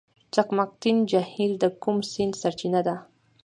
[0.33, 2.95] چقمقتین جهیل د کوم سیند سرچینه ده؟